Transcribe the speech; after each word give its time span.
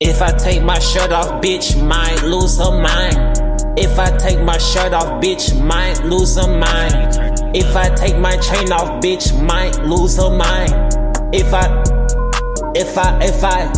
If 0.00 0.22
I 0.22 0.30
take 0.30 0.62
my 0.62 0.78
shirt 0.78 1.10
off, 1.10 1.42
bitch 1.42 1.74
might 1.84 2.22
lose 2.22 2.56
her 2.58 2.70
mind. 2.70 3.36
If 3.76 3.98
I 3.98 4.16
take 4.16 4.40
my 4.40 4.56
shirt 4.56 4.92
off, 4.92 5.20
bitch 5.20 5.60
might 5.60 6.04
lose 6.04 6.36
her 6.36 6.46
mind. 6.46 7.16
If 7.52 7.74
I 7.74 7.92
take 7.96 8.16
my 8.16 8.36
chain 8.36 8.70
off, 8.70 9.02
bitch 9.02 9.34
might 9.42 9.76
lose 9.80 10.16
her 10.16 10.30
mind. 10.30 10.70
If 11.34 11.52
I, 11.52 11.82
if 12.76 12.96
I, 12.96 13.18
if 13.24 13.42
I, 13.42 13.72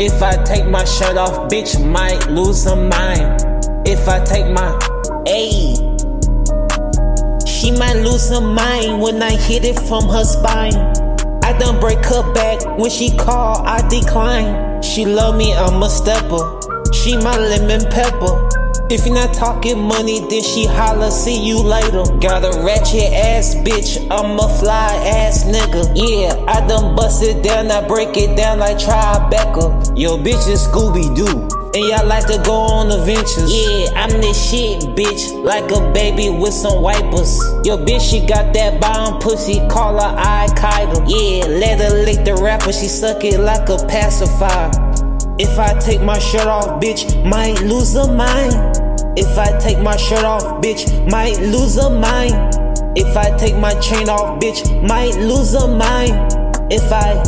if 0.00 0.20
I 0.24 0.42
take 0.42 0.66
my 0.66 0.82
shirt 0.82 1.16
off, 1.16 1.48
bitch 1.48 1.78
might 1.88 2.28
lose 2.28 2.64
her 2.64 2.74
mind. 2.74 3.44
If 3.86 4.08
I 4.08 4.24
take 4.24 4.50
my, 4.52 4.76
ayy. 5.28 5.86
She 7.46 7.70
might 7.70 8.02
lose 8.02 8.28
her 8.30 8.40
mind 8.40 9.00
when 9.00 9.22
I 9.22 9.36
hit 9.36 9.64
it 9.64 9.78
from 9.86 10.08
her 10.08 10.24
spine. 10.24 10.74
I 11.44 11.56
done 11.60 11.78
break 11.78 12.04
her 12.06 12.32
back 12.32 12.76
when 12.76 12.90
she 12.90 13.16
call, 13.16 13.64
I 13.64 13.86
decline. 13.88 14.69
She 14.82 15.04
love 15.04 15.36
me, 15.36 15.54
I'm 15.54 15.82
a 15.82 15.88
stepper. 15.88 16.60
She 16.92 17.16
my 17.16 17.36
lemon 17.36 17.88
pepper. 17.90 18.48
If 18.90 19.06
you're 19.06 19.14
not 19.14 19.34
talking 19.34 19.80
money, 19.80 20.18
then 20.18 20.42
she 20.42 20.66
holla, 20.66 21.12
see 21.12 21.46
you 21.46 21.58
later. 21.62 22.02
Got 22.18 22.44
a 22.44 22.60
ratchet 22.64 23.12
ass 23.12 23.54
bitch, 23.54 23.98
I'm 24.10 24.38
a 24.38 24.48
fly 24.58 24.94
ass 25.06 25.44
nigga. 25.44 25.92
Yeah, 25.94 26.34
I 26.48 26.66
done 26.66 26.96
bust 26.96 27.22
it 27.22 27.44
down, 27.44 27.70
I 27.70 27.86
break 27.86 28.16
it 28.16 28.36
down 28.36 28.58
like 28.58 28.78
Tribeca. 28.78 29.96
Yo, 29.96 30.16
bitch 30.18 30.48
is 30.48 30.66
Scooby 30.66 31.14
Doo. 31.14 31.59
And 31.72 31.84
y'all 31.84 32.04
like 32.04 32.26
to 32.26 32.42
go 32.44 32.54
on 32.54 32.90
adventures. 32.90 33.54
Yeah, 33.54 33.92
I'm 33.94 34.10
this 34.20 34.50
shit, 34.50 34.82
bitch. 34.96 35.32
Like 35.44 35.70
a 35.70 35.92
baby 35.92 36.28
with 36.28 36.52
some 36.52 36.82
wipers. 36.82 37.38
Yo, 37.64 37.78
bitch, 37.78 38.10
she 38.10 38.26
got 38.26 38.52
that 38.54 38.80
bomb 38.80 39.20
pussy, 39.20 39.60
call 39.68 39.94
her 39.94 40.18
Al 40.18 40.48
Qaeda. 40.48 41.06
Yeah, 41.06 41.46
let 41.46 41.78
her 41.78 42.04
lick 42.04 42.24
the 42.24 42.34
rapper, 42.42 42.72
she 42.72 42.88
suck 42.88 43.22
it 43.22 43.38
like 43.38 43.68
a 43.68 43.76
pacifier. 43.86 44.72
If 45.38 45.60
I 45.60 45.78
take 45.78 46.02
my 46.02 46.18
shirt 46.18 46.48
off, 46.48 46.82
bitch, 46.82 47.06
might 47.24 47.60
lose 47.60 47.94
her 47.94 48.12
mind. 48.12 48.52
If 49.16 49.38
I 49.38 49.56
take 49.60 49.78
my 49.78 49.96
shirt 49.96 50.24
off, 50.24 50.60
bitch, 50.60 51.08
might 51.08 51.38
lose 51.38 51.76
her 51.80 51.88
mind. 51.88 52.34
If 52.96 53.16
I 53.16 53.30
take 53.38 53.56
my 53.56 53.74
chain 53.78 54.08
off, 54.08 54.40
bitch, 54.40 54.66
might 54.88 55.14
lose 55.14 55.52
her 55.52 55.68
mind. 55.68 56.34
If 56.72 56.90
I, 56.90 57.22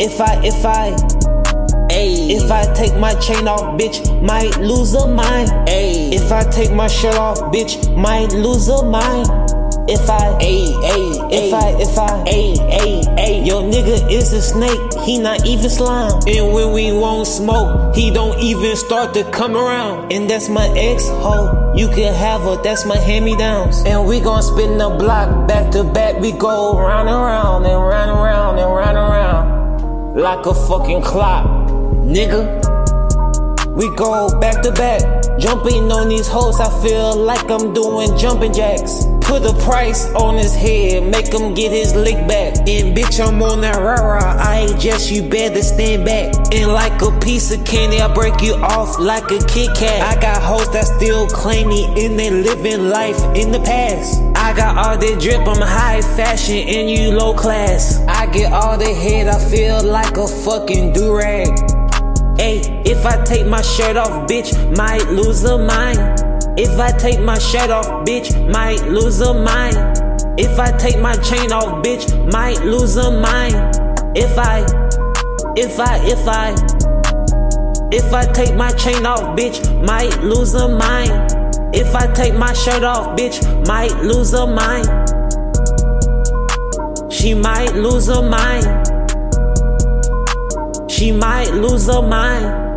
if 0.00 0.20
I, 0.20 0.44
if 0.44 0.66
I. 0.66 1.33
Ayy. 1.94 2.30
If 2.30 2.50
I 2.50 2.64
take 2.74 2.96
my 2.98 3.14
chain 3.14 3.46
off, 3.46 3.78
bitch, 3.78 4.02
might 4.20 4.58
lose 4.58 4.92
her 4.94 5.06
mind. 5.06 5.48
Ayy. 5.68 6.12
If 6.12 6.32
I 6.32 6.42
take 6.42 6.72
my 6.72 6.88
shirt 6.88 7.14
off, 7.14 7.38
bitch, 7.54 7.94
might 7.96 8.32
lose 8.32 8.66
her 8.66 8.84
mind. 8.84 9.28
If 9.86 10.08
I, 10.08 10.32
ayy, 10.40 10.72
ayy, 10.82 11.28
if 11.30 11.52
I, 11.52 11.68
if 11.78 11.98
I, 11.98 12.24
ayy, 12.24 12.56
ayy, 12.56 13.04
ayy, 13.18 13.46
yo 13.46 13.62
nigga 13.62 14.10
is 14.10 14.32
a 14.32 14.40
snake, 14.40 14.80
he 15.04 15.18
not 15.18 15.46
even 15.46 15.68
slime. 15.68 16.22
And 16.26 16.54
when 16.54 16.72
we 16.72 16.90
won't 16.90 17.26
smoke, 17.26 17.94
he 17.94 18.10
don't 18.10 18.40
even 18.40 18.76
start 18.76 19.12
to 19.12 19.30
come 19.30 19.54
around. 19.54 20.10
And 20.10 20.28
that's 20.28 20.48
my 20.48 20.66
ex 20.68 21.06
hoe, 21.06 21.74
you 21.76 21.88
can 21.88 22.14
have 22.14 22.40
her, 22.42 22.56
that's 22.62 22.86
my 22.86 22.96
hand 22.96 23.26
me 23.26 23.36
downs. 23.36 23.84
And 23.84 24.08
we 24.08 24.20
gon' 24.20 24.42
spin 24.42 24.78
the 24.78 24.88
block 24.88 25.46
back 25.46 25.70
to 25.72 25.84
back, 25.84 26.18
we 26.18 26.32
go 26.32 26.78
round 26.78 27.06
and 27.10 27.18
round 27.18 27.66
and 27.66 27.78
round 27.78 28.10
and 28.10 28.20
round 28.20 28.58
and 28.58 28.74
round 28.74 28.96
and 28.96 29.08
round 29.12 29.64
like 30.16 30.46
a 30.46 30.54
fucking 30.54 31.02
clock 31.02 31.63
nigga. 32.04 32.62
We 33.74 33.88
go 33.96 34.38
back 34.38 34.62
to 34.62 34.70
back, 34.70 35.02
jumping 35.38 35.90
on 35.90 36.08
these 36.08 36.28
hoes. 36.28 36.60
I 36.60 36.70
feel 36.80 37.16
like 37.16 37.50
I'm 37.50 37.72
doing 37.72 38.16
jumping 38.16 38.52
jacks. 38.52 39.06
Put 39.20 39.44
a 39.44 39.54
price 39.64 40.06
on 40.14 40.36
his 40.36 40.54
head, 40.54 41.10
make 41.10 41.32
him 41.32 41.54
get 41.54 41.72
his 41.72 41.92
lick 41.96 42.28
back. 42.28 42.56
And 42.68 42.96
bitch, 42.96 43.18
I'm 43.18 43.42
on 43.42 43.62
that 43.62 43.76
rah. 43.76 44.36
I 44.38 44.66
ain't 44.68 44.80
just, 44.80 45.10
you 45.10 45.28
better 45.28 45.60
stand 45.60 46.04
back. 46.04 46.32
And 46.54 46.72
like 46.72 47.02
a 47.02 47.18
piece 47.18 47.50
of 47.50 47.64
candy, 47.64 48.00
I 48.00 48.14
break 48.14 48.40
you 48.42 48.54
off 48.54 49.00
like 49.00 49.24
a 49.32 49.44
Kit 49.46 49.74
Kat. 49.74 50.02
I 50.02 50.20
got 50.20 50.40
hoes 50.40 50.70
that 50.72 50.84
still 50.84 51.26
claim 51.26 51.68
me 51.68 51.86
and 52.04 52.16
they 52.16 52.30
living 52.30 52.90
life 52.90 53.18
in 53.34 53.50
the 53.50 53.60
past. 53.60 54.22
I 54.36 54.54
got 54.54 54.76
all 54.76 54.96
that 54.96 55.20
drip, 55.20 55.40
I'm 55.48 55.60
high 55.60 56.00
fashion 56.00 56.68
and 56.68 56.88
you 56.88 57.10
low 57.10 57.34
class. 57.34 57.98
I 58.06 58.26
get 58.26 58.52
all 58.52 58.78
the 58.78 58.94
head, 58.94 59.26
I 59.26 59.38
feel 59.50 59.82
like 59.82 60.16
a 60.16 60.28
fucking 60.28 60.92
durag. 60.92 61.83
Hey, 62.36 62.60
if 62.84 63.06
I 63.06 63.22
take 63.24 63.46
my 63.46 63.62
shirt 63.62 63.96
off, 63.96 64.28
bitch, 64.28 64.52
might 64.76 65.06
lose 65.08 65.42
her 65.42 65.56
mind. 65.56 65.98
If 66.58 66.78
I 66.80 66.90
take 66.90 67.20
my 67.20 67.38
shirt 67.38 67.70
off, 67.70 68.04
bitch, 68.04 68.28
might 68.52 68.82
lose 68.88 69.20
her 69.20 69.34
mind. 69.34 69.76
If 70.36 70.58
I 70.58 70.72
take 70.76 70.98
my 71.00 71.14
chain 71.14 71.52
off, 71.52 71.84
bitch, 71.84 72.32
might 72.32 72.60
lose 72.64 72.96
her 72.96 73.10
mind. 73.10 73.54
If 74.16 74.36
I, 74.36 74.66
if 75.56 75.78
I, 75.78 75.98
if 76.04 76.26
I, 76.26 76.54
if 77.92 78.12
I 78.12 78.24
take 78.32 78.56
my 78.56 78.70
chain 78.72 79.06
off, 79.06 79.36
bitch, 79.38 79.62
might 79.86 80.20
lose 80.24 80.54
her 80.54 80.68
mind. 80.68 81.12
If 81.72 81.94
I 81.94 82.12
take 82.14 82.34
my 82.34 82.52
shirt 82.52 82.82
off, 82.82 83.16
bitch, 83.16 83.38
might 83.68 83.94
lose 84.02 84.32
her 84.32 84.46
mind. 84.46 84.86
She 87.12 87.32
might 87.32 87.74
lose 87.76 88.08
her 88.08 88.28
mind. 88.28 88.93
She 90.94 91.10
might 91.10 91.52
lose 91.52 91.88
her 91.88 92.02
mind. 92.02 92.73